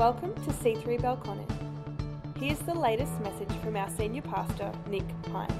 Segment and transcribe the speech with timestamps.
[0.00, 1.46] Welcome to C3 Belconnen.
[2.38, 5.52] Here's the latest message from our senior pastor, Nick Hind.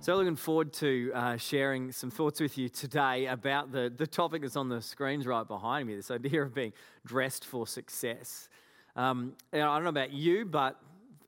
[0.00, 4.42] So, looking forward to uh, sharing some thoughts with you today about the, the topic
[4.42, 6.74] that's on the screens right behind me this idea of being
[7.06, 8.50] dressed for success.
[8.96, 10.78] Um, I don't know about you, but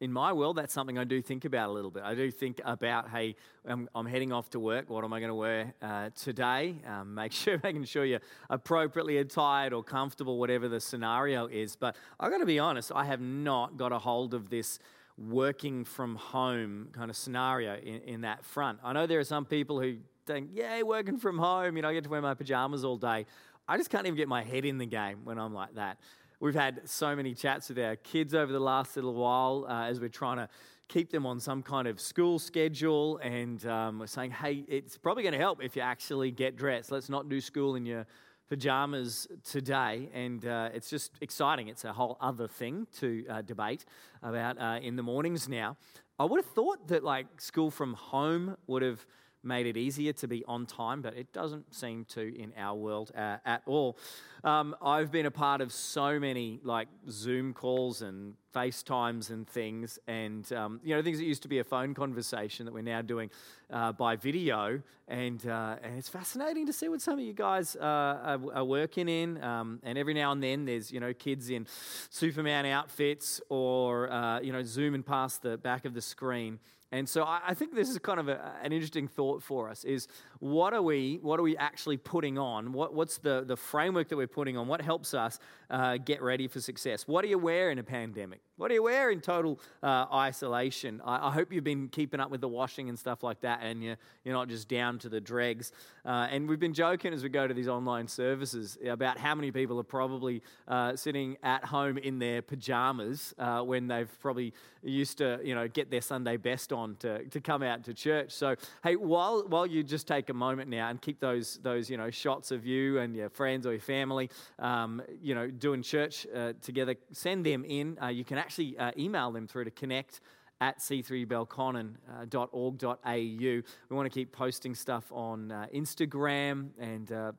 [0.01, 2.03] in my world, that's something I do think about a little bit.
[2.03, 4.89] I do think about, hey, I'm, I'm heading off to work.
[4.89, 6.77] What am I going to wear uh, today?
[6.87, 11.77] Um, make sure, making sure you're appropriately attired or comfortable, whatever the scenario is.
[11.77, 14.79] But I've got to be honest, I have not got a hold of this
[15.19, 18.79] working from home kind of scenario in, in that front.
[18.83, 19.97] I know there are some people who
[20.27, 23.27] think, yeah, working from home, you know, I get to wear my pajamas all day.
[23.69, 25.99] I just can't even get my head in the game when I'm like that.
[26.43, 30.01] We've had so many chats with our kids over the last little while uh, as
[30.01, 30.49] we're trying to
[30.89, 33.19] keep them on some kind of school schedule.
[33.19, 36.91] And um, we're saying, hey, it's probably going to help if you actually get dressed.
[36.91, 38.07] Let's not do school in your
[38.49, 40.09] pajamas today.
[40.15, 41.69] And uh, it's just exciting.
[41.69, 43.85] It's a whole other thing to uh, debate
[44.23, 45.77] about uh, in the mornings now.
[46.19, 49.05] I would have thought that like school from home would have
[49.43, 53.11] made it easier to be on time, but it doesn't seem to in our world
[53.17, 53.97] uh, at all.
[54.45, 59.99] Um, I've been a part of so many like Zoom calls and FaceTimes and things,
[60.09, 63.03] and um, you know things that used to be a phone conversation that we're now
[63.03, 63.31] doing
[63.71, 67.77] uh, by video, and uh, and it's fascinating to see what some of you guys
[67.77, 69.43] uh, are, are, working in.
[69.43, 71.67] Um, and every now and then there's you know kids in
[72.09, 76.59] Superman outfits or uh, you know zooming past the back of the screen.
[76.93, 80.09] And so I think this is kind of a, an interesting thought for us is
[80.41, 82.73] what are we, what are we actually putting on?
[82.73, 84.67] What, what's the, the framework that we're putting on?
[84.67, 85.39] What helps us
[85.69, 87.07] uh, get ready for success?
[87.07, 88.41] What do you wear in a pandemic?
[88.57, 91.01] What do you wear in total uh, isolation?
[91.05, 93.83] I, I, hope you've been keeping up with the washing and stuff like that and
[93.83, 95.73] you're, you're not just down to the dregs.
[96.05, 99.51] Uh, and we've been joking as we go to these online services about how many
[99.51, 105.19] people are probably uh, sitting at home in their pajamas uh, when they've probably used
[105.19, 108.33] to, you know, get their Sunday best on to, to come out to church.
[108.33, 111.97] So, hey, while, while you just take a moment now and keep those, those you
[111.97, 116.27] know, shots of you and your friends or your family, um, you know, doing church
[116.35, 117.99] uh, together, send them in.
[118.03, 120.21] Uh, you can actually uh, email them through to connect
[120.61, 123.11] at c3belconnen.org.au.
[123.11, 127.33] We want to keep posting stuff on uh, Instagram and uh,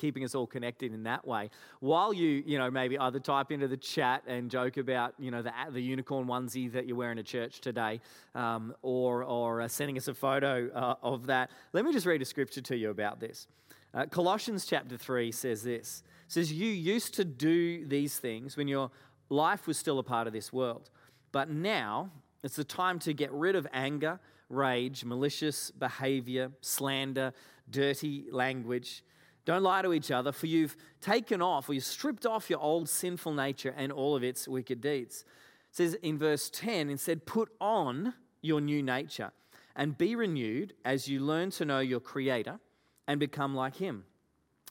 [0.00, 1.50] keeping us all connected in that way.
[1.80, 5.42] While you, you know, maybe either type into the chat and joke about, you know,
[5.42, 8.00] the, the unicorn onesie that you're wearing to church today,
[8.34, 12.22] um, or, or uh, sending us a photo uh, of that, let me just read
[12.22, 13.46] a scripture to you about this.
[13.92, 16.02] Uh, Colossians chapter 3 says this.
[16.28, 18.90] Says, You used to do these things when your
[19.28, 20.88] life was still a part of this world.
[21.30, 22.10] But now
[22.42, 24.18] it's the time to get rid of anger,
[24.48, 27.32] rage, malicious behavior, slander,
[27.70, 29.02] dirty language
[29.50, 32.88] don't lie to each other, for you've taken off or you've stripped off your old
[32.88, 35.24] sinful nature and all of its wicked deeds.
[35.70, 39.32] It says in verse 10, instead, put on your new nature
[39.74, 42.60] and be renewed as you learn to know your Creator
[43.08, 44.04] and become like Him.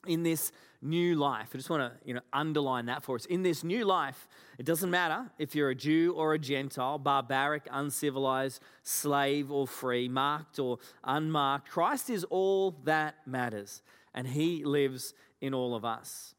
[0.06, 3.26] In this new life, I just want to you know, underline that for us.
[3.26, 7.68] In this new life, it doesn't matter if you're a Jew or a Gentile, barbaric,
[7.70, 11.68] uncivilized, slave or free, marked or unmarked.
[11.68, 13.82] Christ is all that matters
[14.14, 16.34] and He lives in all of us.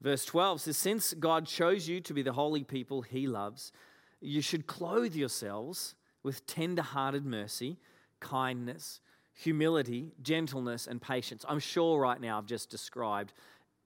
[0.00, 3.72] Verse 12 says, Since God chose you to be the holy people He loves,
[4.20, 7.78] you should clothe yourselves with tender hearted mercy,
[8.20, 9.00] kindness,
[9.34, 11.44] humility, gentleness, and patience.
[11.48, 13.32] I'm sure right now I've just described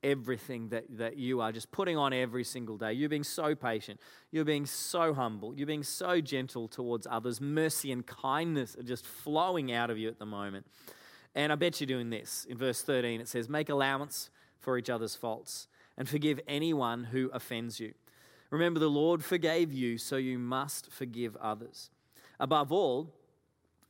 [0.03, 2.93] everything that, that you are just putting on every single day.
[2.93, 4.01] You're being so patient.
[4.31, 5.55] You're being so humble.
[5.55, 7.41] You're being so gentle towards others.
[7.41, 10.67] Mercy and kindness are just flowing out of you at the moment.
[11.39, 12.49] And I bet you're doing this.
[12.51, 14.29] In verse 13, it says, Make allowance
[14.59, 17.95] for each other's faults and forgive anyone who offends you.
[18.51, 21.91] Remember, the Lord forgave you, so you must forgive others.
[22.41, 23.15] Above all,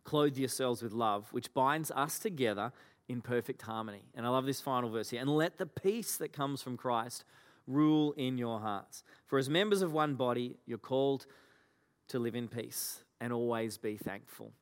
[0.04, 2.70] clothe yourselves with love, which binds us together
[3.08, 4.02] in perfect harmony.
[4.14, 5.22] And I love this final verse here.
[5.22, 7.24] And let the peace that comes from Christ
[7.66, 9.02] rule in your hearts.
[9.26, 11.24] For as members of one body, you're called
[12.08, 14.52] to live in peace and always be thankful.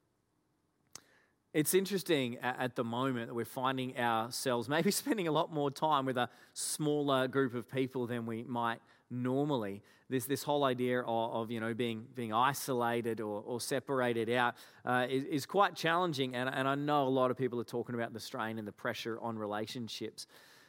[1.57, 6.05] It's interesting at the moment that we're finding ourselves maybe spending a lot more time
[6.05, 9.83] with a smaller group of people than we might normally.
[10.11, 14.55] This, this whole idea of, of you know, being, being isolated or, or separated out
[14.85, 16.37] uh, is, is quite challenging.
[16.37, 18.73] And, and I know a lot of people are talking about the strain and the
[18.73, 20.27] pressure on relationships.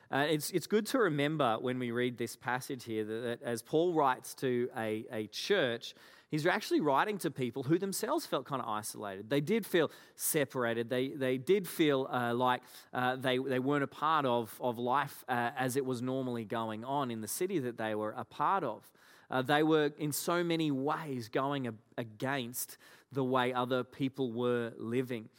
[0.09, 3.61] Uh, it's, it's good to remember when we read this passage here that, that as
[3.61, 5.95] Paul writes to a, a church,
[6.29, 9.29] He's actually writing to people who themselves felt kind of isolated.
[9.29, 10.89] They did feel separated.
[10.89, 12.61] They, they did feel uh, like
[12.93, 16.83] uh, they, they weren't a part of, of life uh, as it was normally going
[16.83, 18.91] on in the city that they were a part of.
[19.31, 22.77] Uh, they were, in so many ways, going against
[23.11, 25.29] the way other people were living.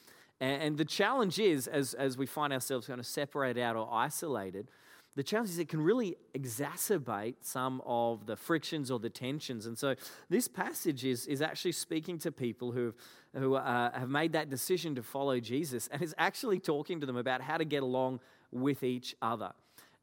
[0.40, 3.88] And, and the challenge is, as, as we find ourselves kind of separated out or
[3.92, 4.68] isolated,
[5.18, 9.66] the challenge is it can really exacerbate some of the frictions or the tensions.
[9.66, 9.96] And so
[10.30, 12.94] this passage is, is actually speaking to people who,
[13.34, 17.16] who uh, have made that decision to follow Jesus and is actually talking to them
[17.16, 18.20] about how to get along
[18.52, 19.50] with each other.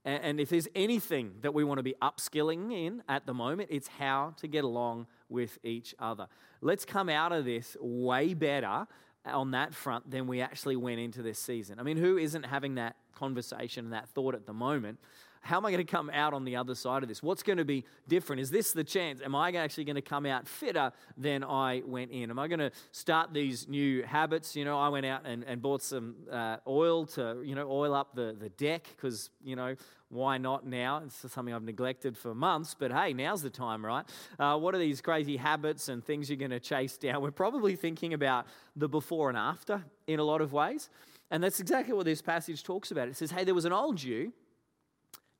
[0.03, 3.69] And, and if there's anything that we want to be upskilling in at the moment,
[3.71, 6.27] it's how to get along with each other.
[6.59, 8.85] Let's come out of this way better
[9.25, 11.79] on that front than we actually went into this season.
[11.79, 15.00] I mean, who isn't having that conversation and that thought at the moment?
[15.45, 17.21] How am I going to come out on the other side of this?
[17.21, 18.41] What's going to be different?
[18.41, 19.21] Is this the chance?
[19.23, 22.31] Am I actually going to come out fitter than I went in?
[22.31, 24.56] Am I going to start these new habits?
[24.56, 27.94] You know, I went out and, and bought some uh, oil to, you know, oil
[27.94, 29.75] up the, the deck because, you know,
[30.09, 31.03] why not now?
[31.06, 34.06] It's something I've neglected for months, but hey, now's the time, right?
[34.39, 37.21] Uh, what are these crazy habits and things you're going to chase down?
[37.21, 40.89] We're probably thinking about the before and after in a lot of ways.
[41.31, 43.07] And that's exactly what this passage talks about.
[43.07, 44.33] It says, hey, there was an old you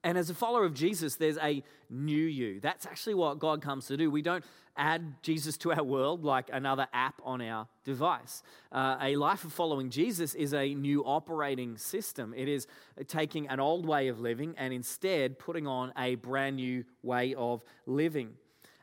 [0.06, 2.60] and as a follower of Jesus, there's a new you.
[2.60, 4.12] That's actually what God comes to do.
[4.12, 4.46] We don't
[4.78, 8.44] add Jesus to our world like another app on our device.
[8.72, 12.36] Uh, a life of following Jesus is a new operating system.
[12.38, 12.68] It is
[13.08, 17.64] taking an old way of living and instead putting on a brand new way of
[17.88, 18.34] living.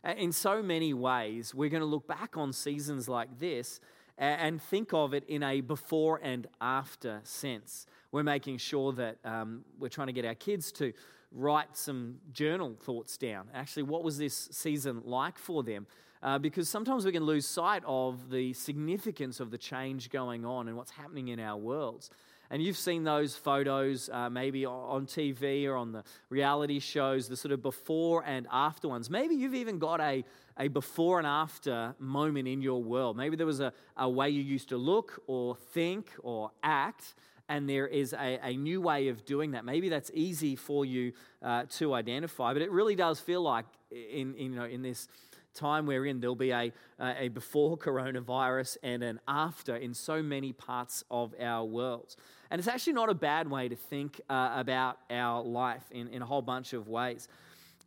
[0.04, 3.78] In so many ways, we're going to look back on seasons like this
[4.19, 9.64] and think of it in a before and after sense we're making sure that um,
[9.81, 10.93] we're trying to get our kids to
[11.32, 13.49] write some journal thoughts down.
[13.55, 15.87] Actually, what was this season like for them?
[16.23, 20.69] Uh, because sometimes we can lose sight of the significance of the change going on
[20.69, 22.11] and what's happening in our worlds.
[22.52, 27.37] And you've seen those photos uh, maybe on TV or on the reality shows, the
[27.37, 29.08] sort of before and after ones.
[29.08, 30.22] Maybe you've even got a,
[30.58, 33.16] a before and after moment in your world.
[33.16, 37.14] Maybe there was a, a way you used to look or think or act
[37.49, 39.64] and there is a, a new way of doing that.
[39.64, 44.34] Maybe that's easy for you uh, to identify, but it really does feel like in,
[44.34, 45.08] in, you know, in this
[45.54, 50.52] time we're in, there'll be a, a before coronavirus and an after in so many
[50.52, 52.16] parts of our world.
[52.50, 56.22] And it's actually not a bad way to think uh, about our life in, in
[56.22, 57.28] a whole bunch of ways.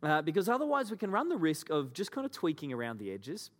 [0.02, 3.10] Uh, because otherwise, we can run the risk of just kind of tweaking around the
[3.10, 3.50] edges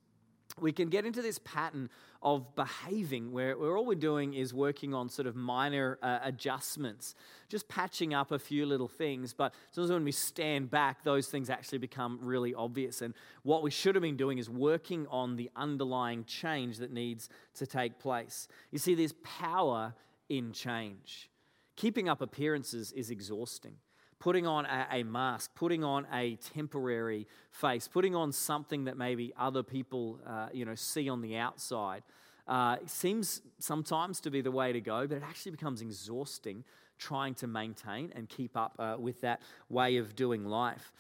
[0.60, 1.90] we can get into this pattern
[2.22, 7.14] of behaving where, where, all we're doing is working on sort of minor uh, adjustments,
[7.48, 9.32] just patching up a few little things.
[9.32, 13.02] But sometimes when we stand back, those things actually become really obvious.
[13.02, 17.28] And what we should have been doing is working on the underlying change that needs
[17.54, 18.48] to take place.
[18.70, 19.94] You see, there's power
[20.28, 21.31] in change.
[21.76, 23.76] Keeping up appearances is exhausting
[24.19, 29.33] putting on a, a, mask, putting on a temporary face, putting on something that maybe
[29.39, 32.03] other people, uh, you know, see on the outside,
[32.49, 36.65] uh, seems sometimes to be the way to go, but it actually becomes exhausting
[36.99, 40.93] trying to maintain and keep up uh, with that way of doing life.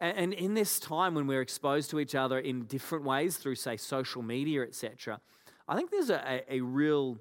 [0.00, 3.76] And, in this time when we're exposed to each other in different ways through, say,
[3.76, 5.20] social media, etc.,
[5.68, 7.18] I think there's a, a, a real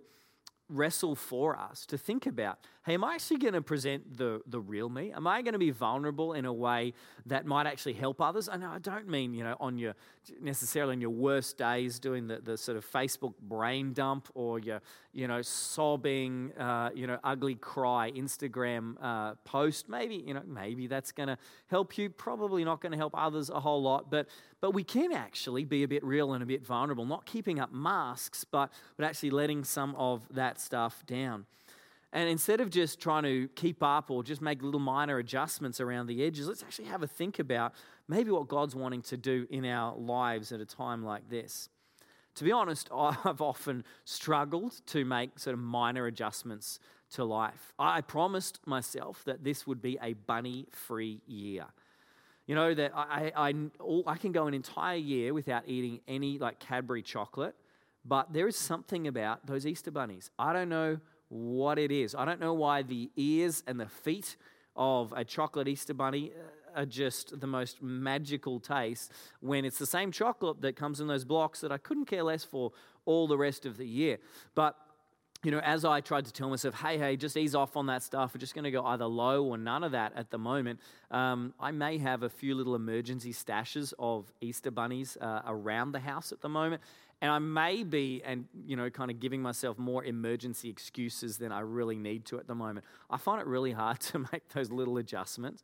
[0.71, 4.59] wrestle for us to think about hey, am I actually going to present the, the
[4.59, 5.11] real me?
[5.11, 6.93] Am I going to be vulnerable in a way
[7.27, 8.49] that might actually help others?
[8.49, 9.93] I know I don't mean, you know, on your
[10.39, 14.81] necessarily on your worst days doing the, the sort of Facebook brain dump or your,
[15.13, 19.89] you know, sobbing, uh, you know, ugly cry Instagram uh, post.
[19.89, 21.37] Maybe, you know, maybe that's going to
[21.67, 22.09] help you.
[22.09, 24.27] Probably not going to help others a whole lot, but
[24.59, 27.71] but we can actually be a bit real and a bit vulnerable, not keeping up
[27.71, 31.45] masks, but but actually letting some of that stuff down.
[32.13, 36.07] And instead of just trying to keep up or just make little minor adjustments around
[36.07, 37.73] the edges, let's actually have a think about
[38.07, 41.69] maybe what God's wanting to do in our lives at a time like this.
[42.35, 46.79] To be honest, I've often struggled to make sort of minor adjustments
[47.11, 47.73] to life.
[47.79, 51.65] I promised myself that this would be a bunny free year.
[52.47, 53.53] You know, that I, I,
[54.07, 57.55] I can go an entire year without eating any like Cadbury chocolate,
[58.05, 60.31] but there is something about those Easter bunnies.
[60.39, 62.15] I don't know what it is.
[62.15, 64.35] I don't know why the ears and the feet
[64.75, 69.85] of a chocolate Easter bunny uh, are just the most magical taste when it's the
[69.85, 72.71] same chocolate that comes in those blocks that I couldn't care less for
[73.05, 74.17] all the rest of the year.
[74.55, 74.75] But
[75.43, 78.03] you know, as I tried to tell myself, hey, hey, just ease off on that
[78.03, 80.79] stuff, we're just going to go either low or none of that at the moment,
[81.09, 85.99] um, I may have a few little emergency stashes of Easter bunnies uh, around the
[85.99, 86.81] house at the moment.
[87.21, 91.51] And I may be, and you know, kind of giving myself more emergency excuses than
[91.51, 92.85] I really need to at the moment.
[93.09, 95.63] I find it really hard to make those little adjustments.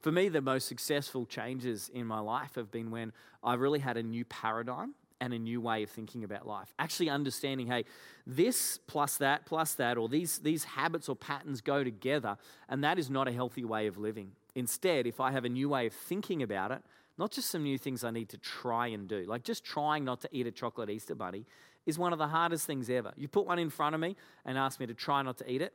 [0.00, 3.12] For me, the most successful changes in my life have been when
[3.42, 6.72] I really had a new paradigm and a new way of thinking about life.
[6.78, 7.84] Actually understanding, hey,
[8.26, 12.36] this plus that plus that, or these, these habits or patterns go together,
[12.68, 14.32] and that is not a healthy way of living.
[14.54, 16.82] Instead, if I have a new way of thinking about it,
[17.18, 20.20] not just some new things I need to try and do, like just trying not
[20.22, 21.46] to eat a chocolate Easter bunny
[21.84, 23.12] is one of the hardest things ever.
[23.16, 25.62] You put one in front of me and ask me to try not to eat
[25.62, 25.72] it,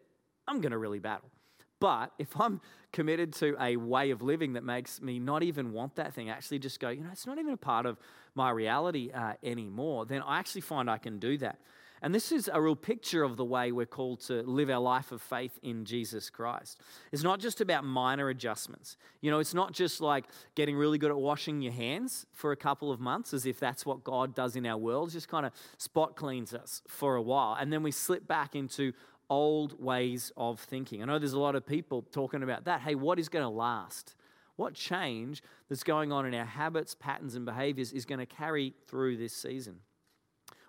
[0.48, 1.30] I'm going to really battle.
[1.80, 5.96] But if I'm committed to a way of living that makes me not even want
[5.96, 7.98] that thing, actually just go, you know, it's not even a part of
[8.36, 11.60] my reality uh, anymore, then I actually find I can do that.
[12.04, 15.14] And this is a real picture of the way we're called to live our life
[15.14, 16.82] of faith in Jesus Christ.
[17.14, 18.98] It's not just about minor adjustments.
[19.22, 22.58] You know, it's not just like getting really good at washing your hands for a
[22.58, 25.54] couple of months, as if that's what God does in our world, just kind of
[25.78, 27.56] spot cleans us for a while.
[27.58, 28.92] And then we slip back into
[29.30, 31.02] old ways of thinking.
[31.02, 32.82] I know there's a lot of people talking about that.
[32.82, 34.16] Hey, what is going to last?
[34.58, 38.74] What change that's going on in our habits, patterns, and behaviors is going to carry
[38.88, 39.80] through this season?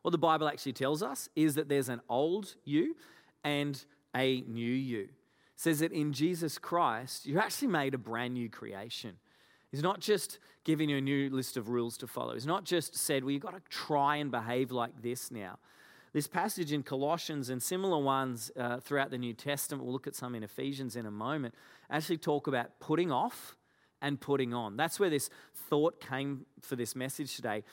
[0.05, 2.95] What the Bible actually tells us is that there's an old you
[3.43, 3.83] and
[4.15, 5.05] a new you.
[5.05, 5.09] It
[5.57, 9.17] says that in Jesus Christ, you're actually made a brand new creation.
[9.71, 12.35] He's not just giving you a new list of rules to follow.
[12.35, 15.59] He's not just said, well, you've got to try and behave like this now.
[16.13, 20.15] This passage in Colossians and similar ones uh, throughout the New Testament, we'll look at
[20.15, 21.55] some in Ephesians in a moment,
[21.89, 23.57] actually talk about putting off
[24.03, 24.77] and putting on.
[24.77, 25.31] That's where this
[25.71, 27.65] thought came for this message today.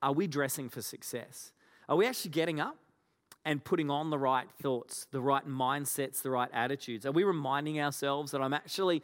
[0.00, 1.50] Are we dressing for success?
[1.90, 2.76] Are we actually getting up
[3.44, 7.04] and putting on the right thoughts, the right mindsets, the right attitudes?
[7.04, 9.02] Are we reminding ourselves that I'm actually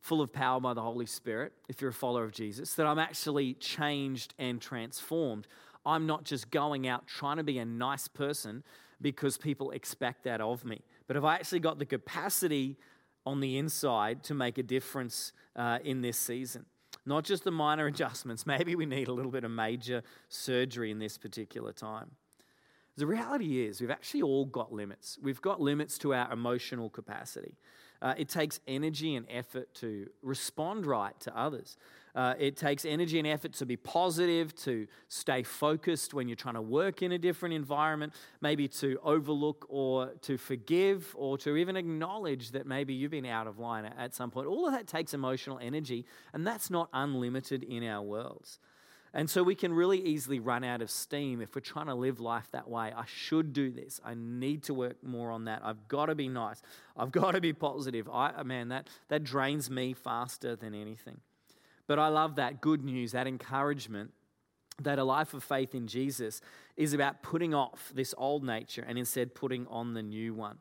[0.00, 2.98] full of power by the Holy Spirit, if you're a follower of Jesus, that I'm
[2.98, 5.46] actually changed and transformed?
[5.86, 8.64] I'm not just going out trying to be a nice person
[9.00, 10.80] because people expect that of me.
[11.06, 12.76] But have I actually got the capacity
[13.24, 16.66] on the inside to make a difference uh, in this season?
[17.06, 18.44] Not just the minor adjustments.
[18.46, 22.10] Maybe we need a little bit of major surgery in this particular time.
[22.96, 25.18] The reality is, we've actually all got limits.
[25.20, 27.56] We've got limits to our emotional capacity.
[28.00, 31.76] Uh, it takes energy and effort to respond right to others.
[32.14, 36.54] Uh, it takes energy and effort to be positive, to stay focused when you're trying
[36.54, 41.76] to work in a different environment, maybe to overlook or to forgive or to even
[41.76, 44.46] acknowledge that maybe you've been out of line at some point.
[44.46, 48.60] All of that takes emotional energy, and that's not unlimited in our worlds.
[49.16, 52.18] And so we can really easily run out of steam if we're trying to live
[52.18, 52.92] life that way.
[52.94, 54.00] I should do this.
[54.04, 55.62] I need to work more on that.
[55.64, 56.60] I've got to be nice.
[56.96, 58.08] I've got to be positive.
[58.08, 61.20] I uh, man, that that drains me faster than anything.
[61.86, 64.10] But I love that good news, that encouragement
[64.82, 66.40] that a life of faith in Jesus
[66.76, 70.58] is about putting off this old nature and instead putting on the new one.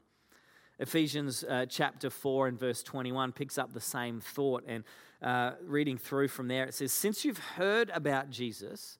[0.79, 4.63] Ephesians uh, chapter 4 and verse 21 picks up the same thought.
[4.67, 4.83] And
[5.21, 8.97] uh, reading through from there, it says, Since you've heard about Jesus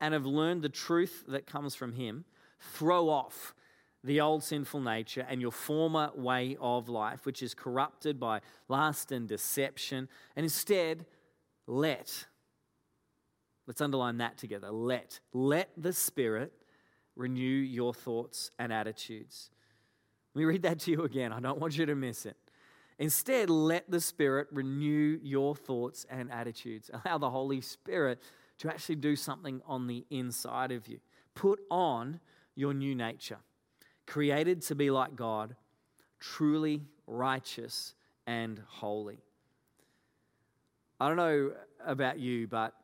[0.00, 2.24] and have learned the truth that comes from him,
[2.60, 3.54] throw off
[4.02, 9.10] the old sinful nature and your former way of life, which is corrupted by lust
[9.10, 11.06] and deception, and instead
[11.66, 12.26] let,
[13.66, 16.52] let's underline that together, let, let the Spirit
[17.16, 19.50] renew your thoughts and attitudes.
[20.34, 21.32] Let me read that to you again.
[21.32, 22.36] I don't want you to miss it.
[22.98, 26.90] Instead, let the Spirit renew your thoughts and attitudes.
[27.04, 28.20] Allow the Holy Spirit
[28.58, 30.98] to actually do something on the inside of you.
[31.34, 32.20] Put on
[32.54, 33.38] your new nature,
[34.06, 35.56] created to be like God,
[36.20, 37.94] truly righteous
[38.26, 39.18] and holy.
[41.00, 41.52] I don't know
[41.84, 42.74] about you, but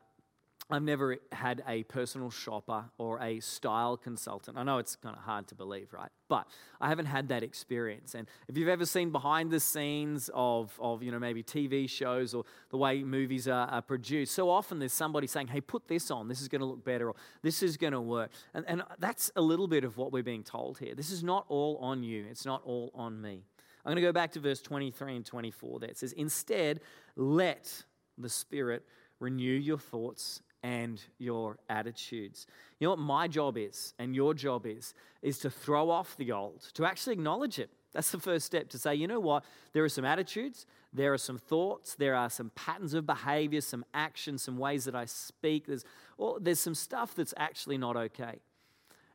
[0.71, 4.57] I've never had a personal shopper or a style consultant.
[4.57, 6.09] I know it's kind of hard to believe, right?
[6.29, 6.47] But
[6.79, 8.15] I haven't had that experience.
[8.15, 12.33] And if you've ever seen behind the scenes of, of you know, maybe TV shows
[12.33, 16.09] or the way movies are, are produced, so often there's somebody saying, hey, put this
[16.09, 16.29] on.
[16.29, 18.31] This is going to look better or this is going to work.
[18.53, 20.95] And, and that's a little bit of what we're being told here.
[20.95, 23.43] This is not all on you, it's not all on me.
[23.83, 25.89] I'm going to go back to verse 23 and 24 there.
[25.89, 26.81] It says, Instead,
[27.15, 27.83] let
[28.17, 28.85] the Spirit
[29.19, 32.47] renew your thoughts and your attitudes.
[32.79, 36.31] You know what my job is and your job is is to throw off the
[36.31, 37.69] old, to actually acknowledge it.
[37.93, 39.43] That's the first step to say, you know what?
[39.73, 43.83] There are some attitudes, there are some thoughts, there are some patterns of behavior, some
[43.93, 45.67] actions, some ways that I speak.
[45.67, 45.83] There's,
[46.17, 48.39] well, there's some stuff that's actually not okay.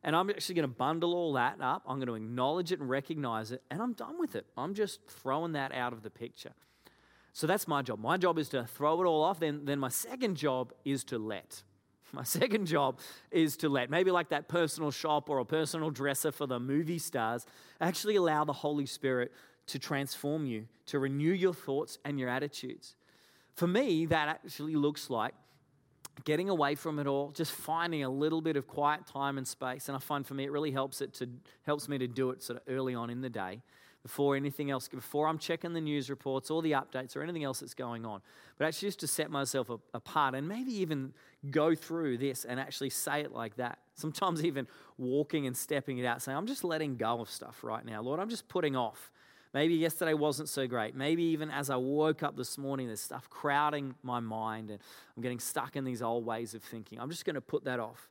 [0.03, 1.83] And I'm actually going to bundle all that up.
[1.87, 4.47] I'm going to acknowledge it and recognize it, and I'm done with it.
[4.57, 6.53] I'm just throwing that out of the picture.
[7.37, 8.01] So that's my job.
[8.01, 9.41] My job is to throw it all off.
[9.41, 11.63] Then, then my second job is to let.
[12.13, 13.01] My second job
[13.31, 17.01] is to let, maybe like that personal shop or a personal dresser for the movie
[17.01, 17.45] stars,
[17.79, 19.33] actually allow the Holy Spirit
[19.67, 22.95] to transform you, to renew your thoughts and your attitudes.
[23.55, 25.35] For me, that actually looks like
[26.25, 29.89] getting away from it all, just finding a little bit of quiet time and space.
[29.89, 31.29] And I find for me, it really helps it to
[31.67, 33.61] helps me to do it sort of early on in the day,
[34.07, 37.59] before anything else, before I'm checking the news reports or the updates or anything else
[37.59, 38.21] that's going on.
[38.57, 41.13] But actually, just to set myself apart and maybe even
[41.51, 43.81] go through this and actually say it like that.
[43.95, 47.85] Sometimes even walking and stepping it out, saying, "I'm just letting go of stuff right
[47.85, 48.21] now, Lord.
[48.21, 49.11] I'm just putting off."
[49.53, 50.95] Maybe yesterday wasn't so great.
[50.95, 54.79] Maybe even as I woke up this morning, there's stuff crowding my mind and
[55.17, 57.01] I'm getting stuck in these old ways of thinking.
[57.01, 58.11] I'm just going to put that off.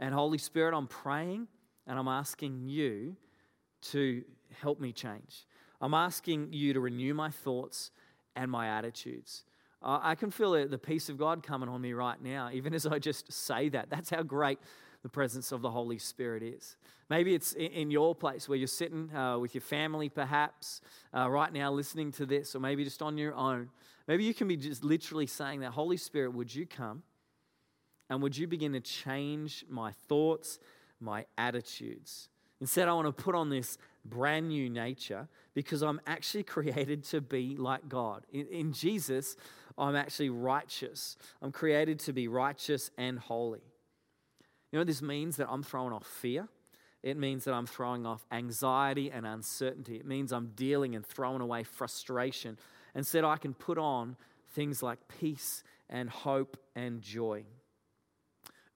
[0.00, 1.46] And Holy Spirit, I'm praying
[1.86, 3.16] and I'm asking you
[3.90, 4.24] to
[4.60, 5.46] help me change.
[5.80, 7.90] I'm asking you to renew my thoughts
[8.34, 9.44] and my attitudes.
[9.80, 12.98] I can feel the peace of God coming on me right now, even as I
[12.98, 13.90] just say that.
[13.90, 14.58] That's how great
[15.02, 16.76] the presence of the Holy Spirit is.
[17.08, 20.80] Maybe it's in your place where you're sitting uh, with your family, perhaps,
[21.16, 23.70] uh, right now listening to this, or maybe just on your own.
[24.08, 27.02] Maybe you can be just literally saying that, Holy Spirit, would you come
[28.10, 30.58] and would you begin to change my thoughts,
[31.00, 32.28] my attitudes?
[32.60, 33.78] Instead, I want to put on this
[34.08, 38.24] brand new nature because I'm actually created to be like God.
[38.32, 39.36] In, in Jesus,
[39.76, 41.16] I'm actually righteous.
[41.40, 43.62] I'm created to be righteous and holy.
[44.72, 46.48] You know, this means that I'm throwing off fear.
[47.02, 49.96] It means that I'm throwing off anxiety and uncertainty.
[49.96, 52.58] It means I'm dealing and throwing away frustration.
[52.94, 54.16] Instead, I can put on
[54.52, 57.44] things like peace and hope and joy.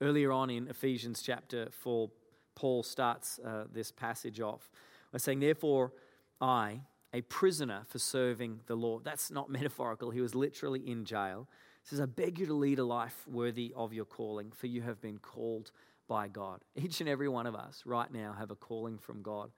[0.01, 2.11] Earlier on in Ephesians chapter 4,
[2.55, 4.71] Paul starts uh, this passage off
[5.13, 5.93] by saying, Therefore,
[6.41, 6.81] I,
[7.13, 9.05] a prisoner for serving the Lord.
[9.05, 10.11] That's not metaphorical.
[10.11, 11.49] He was literally in jail.
[11.83, 14.83] He says, I beg you to lead a life worthy of your calling, for you
[14.83, 15.71] have been called
[16.09, 16.61] by God.
[16.77, 19.51] Each and every one of us right now have a calling from God.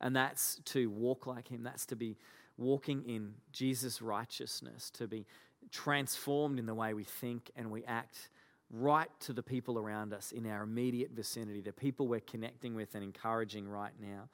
[0.00, 1.62] And that's to walk like Him.
[1.62, 2.16] That's to be
[2.58, 5.26] walking in Jesus' righteousness, to be
[5.70, 8.28] transformed in the way we think and we act
[8.70, 12.94] right to the people around us in our immediate vicinity, the people we're connecting with
[12.94, 14.28] and encouraging right now.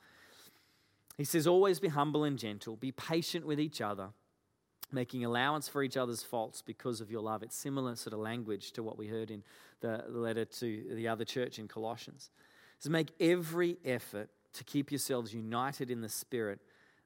[1.18, 4.10] He says, Always be humble and gentle, be patient with each other
[4.92, 7.42] making allowance for each other's faults because of your love.
[7.42, 9.42] It's similar sort of language to what we heard in
[9.80, 12.30] the letter to the other church in Colossians.
[12.78, 16.60] So make every effort to keep yourselves united in the Spirit,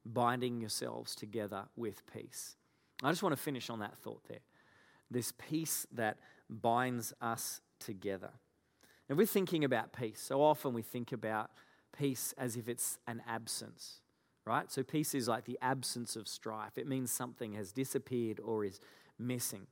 [0.07, 2.57] binding yourselves together with peace.
[3.03, 4.39] I just want to finish on that thought there.
[5.11, 8.31] This peace that binds us together.
[9.09, 10.21] And we're thinking about peace.
[10.21, 11.51] So often we think about
[11.97, 14.01] peace as if it's an absence
[14.45, 14.71] right?
[14.71, 16.77] So peace is like the absence of strife.
[16.77, 18.81] It means something has disappeared or is
[19.19, 19.67] missing.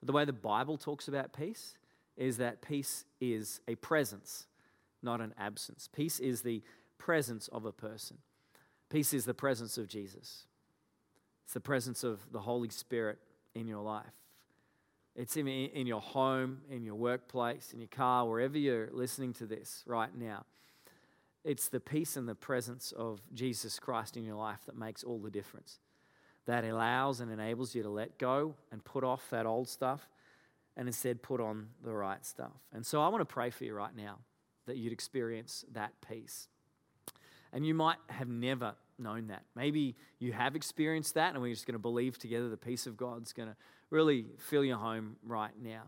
[0.00, 1.76] But the way the Bible talks about peace
[2.16, 4.46] is that peace is a presence,
[5.02, 5.88] not an absence.
[5.92, 6.62] Peace is the
[6.98, 8.18] presence of a person.
[8.88, 10.46] Peace is the presence of Jesus.
[11.44, 13.18] It's the presence of the Holy Spirit
[13.54, 14.06] in your life.
[15.16, 19.46] It's in, in your home, in your workplace, in your car, wherever you're listening to
[19.46, 20.44] this right now.
[21.44, 25.18] It's the peace and the presence of Jesus Christ in your life that makes all
[25.18, 25.78] the difference.
[26.46, 30.08] That allows and enables you to let go and put off that old stuff
[30.76, 32.52] and instead put on the right stuff.
[32.72, 34.18] And so I want to pray for you right now
[34.66, 36.48] that you'd experience that peace.
[37.52, 39.42] And you might have never known that.
[39.54, 42.96] Maybe you have experienced that, and we're just going to believe together the peace of
[42.96, 43.56] God's going to
[43.90, 45.82] really fill your home right now.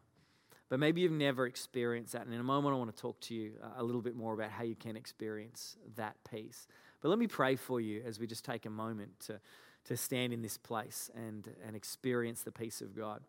[0.68, 2.24] But maybe you've never experienced that.
[2.24, 4.34] And in a moment, I want to talk to you uh, a little bit more
[4.34, 6.66] about how you can experience that peace.
[7.00, 9.40] But let me pray for you as we just take a moment to,
[9.84, 13.22] to stand in this place and, and experience the peace of God.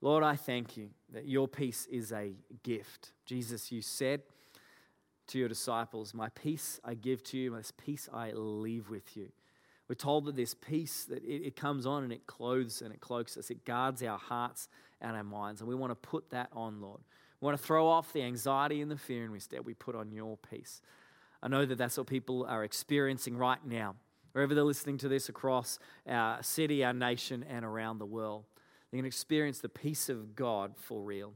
[0.00, 3.12] Lord, I thank you that your peace is a gift.
[3.24, 4.22] Jesus, you said
[5.28, 9.28] to your disciples, My peace I give to you, my peace I leave with you.
[9.88, 13.00] We're told that this peace that it, it, comes on and it clothes and it
[13.00, 13.50] cloaks us.
[13.50, 14.68] It guards our hearts
[15.00, 15.60] and our minds.
[15.60, 17.00] And we want to put that on, Lord.
[17.40, 20.10] We want to throw off the anxiety and the fear, and instead we put on
[20.10, 20.80] your peace.
[21.42, 23.94] I know that that's what people are experiencing right now,
[24.32, 28.44] wherever they're listening to this across our city, our nation, and around the world.
[28.90, 31.34] They can experience the peace of God for real.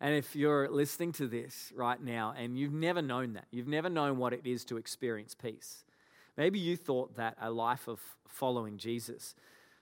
[0.00, 3.88] And if you're listening to this right now and you've never known that, you've never
[3.88, 5.84] known what it is to experience peace,
[6.36, 9.34] maybe you thought that a life of following Jesus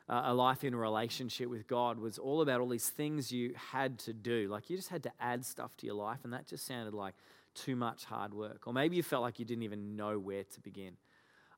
[0.08, 3.54] uh, a life in a relationship with God was all about all these things you
[3.72, 4.48] had to do.
[4.50, 7.14] Like you just had to add stuff to your life, and that just sounded like
[7.54, 8.66] too much hard work.
[8.66, 10.96] Or maybe you felt like you didn't even know where to begin.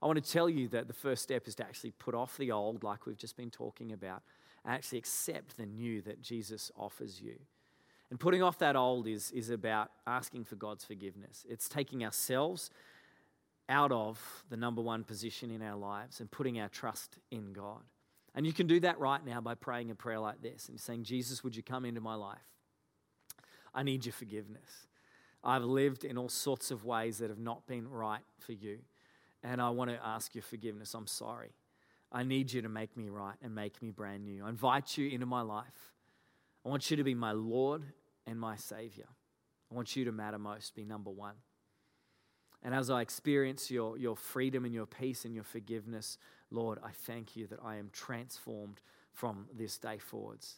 [0.00, 2.52] I want to tell you that the first step is to actually put off the
[2.52, 4.22] old, like we've just been talking about,
[4.64, 7.36] and actually accept the new that Jesus offers you.
[8.10, 11.44] And putting off that old is, is about asking for God's forgiveness.
[11.48, 12.70] It's taking ourselves
[13.68, 17.82] out of the number one position in our lives and putting our trust in God.
[18.34, 21.04] And you can do that right now by praying a prayer like this and saying,
[21.04, 22.38] Jesus, would you come into my life?
[23.74, 24.86] I need your forgiveness.
[25.42, 28.78] I've lived in all sorts of ways that have not been right for you.
[29.42, 30.94] And I want to ask your forgiveness.
[30.94, 31.52] I'm sorry.
[32.12, 34.44] I need you to make me right and make me brand new.
[34.44, 35.92] I invite you into my life.
[36.64, 37.84] I want you to be my Lord
[38.26, 39.06] and my Savior.
[39.70, 41.34] I want you to matter most, be number one.
[42.66, 46.18] And as I experience your, your freedom and your peace and your forgiveness,
[46.50, 48.80] Lord, I thank you that I am transformed
[49.12, 50.56] from this day forwards.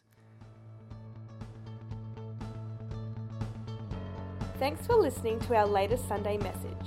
[4.58, 6.86] Thanks for listening to our latest Sunday message.